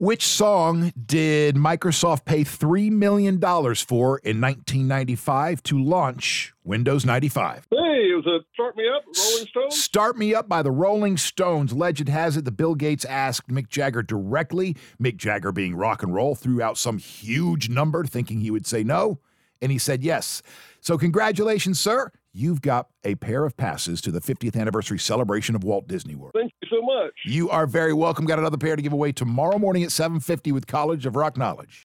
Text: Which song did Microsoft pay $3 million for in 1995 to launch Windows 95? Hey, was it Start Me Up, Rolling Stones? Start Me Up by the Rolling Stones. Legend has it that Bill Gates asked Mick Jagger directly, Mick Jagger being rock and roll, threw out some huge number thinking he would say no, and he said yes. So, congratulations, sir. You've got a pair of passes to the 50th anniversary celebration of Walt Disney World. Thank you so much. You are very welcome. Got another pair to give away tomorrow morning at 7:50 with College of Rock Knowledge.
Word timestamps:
Which 0.00 0.26
song 0.26 0.94
did 1.04 1.56
Microsoft 1.56 2.24
pay 2.24 2.42
$3 2.42 2.90
million 2.90 3.38
for 3.38 4.16
in 4.20 4.40
1995 4.40 5.62
to 5.64 5.78
launch 5.78 6.54
Windows 6.64 7.04
95? 7.04 7.66
Hey, 7.70 8.14
was 8.14 8.24
it 8.24 8.42
Start 8.54 8.78
Me 8.78 8.84
Up, 8.88 9.04
Rolling 9.04 9.46
Stones? 9.46 9.78
Start 9.78 10.16
Me 10.16 10.34
Up 10.34 10.48
by 10.48 10.62
the 10.62 10.70
Rolling 10.70 11.18
Stones. 11.18 11.74
Legend 11.74 12.08
has 12.08 12.38
it 12.38 12.46
that 12.46 12.52
Bill 12.52 12.74
Gates 12.74 13.04
asked 13.04 13.48
Mick 13.48 13.68
Jagger 13.68 14.02
directly, 14.02 14.74
Mick 14.98 15.18
Jagger 15.18 15.52
being 15.52 15.76
rock 15.76 16.02
and 16.02 16.14
roll, 16.14 16.34
threw 16.34 16.62
out 16.62 16.78
some 16.78 16.96
huge 16.96 17.68
number 17.68 18.02
thinking 18.06 18.40
he 18.40 18.50
would 18.50 18.66
say 18.66 18.82
no, 18.82 19.18
and 19.60 19.70
he 19.70 19.76
said 19.76 20.02
yes. 20.02 20.40
So, 20.80 20.96
congratulations, 20.96 21.78
sir. 21.78 22.10
You've 22.32 22.62
got 22.62 22.86
a 23.02 23.16
pair 23.16 23.44
of 23.44 23.56
passes 23.56 24.00
to 24.02 24.12
the 24.12 24.20
50th 24.20 24.56
anniversary 24.56 25.00
celebration 25.00 25.56
of 25.56 25.64
Walt 25.64 25.88
Disney 25.88 26.14
World. 26.14 26.30
Thank 26.32 26.52
you 26.62 26.68
so 26.70 26.80
much. 26.80 27.12
You 27.24 27.50
are 27.50 27.66
very 27.66 27.92
welcome. 27.92 28.24
Got 28.24 28.38
another 28.38 28.56
pair 28.56 28.76
to 28.76 28.82
give 28.82 28.92
away 28.92 29.10
tomorrow 29.10 29.58
morning 29.58 29.82
at 29.82 29.90
7:50 29.90 30.52
with 30.52 30.68
College 30.68 31.06
of 31.06 31.16
Rock 31.16 31.36
Knowledge. 31.36 31.78